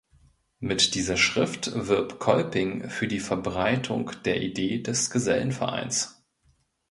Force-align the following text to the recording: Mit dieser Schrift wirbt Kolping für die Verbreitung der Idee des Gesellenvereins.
Mit 0.59 0.95
dieser 0.95 1.15
Schrift 1.15 1.69
wirbt 1.75 2.17
Kolping 2.17 2.89
für 2.89 3.07
die 3.07 3.19
Verbreitung 3.19 4.09
der 4.25 4.41
Idee 4.41 4.81
des 4.81 5.11
Gesellenvereins. 5.11 6.25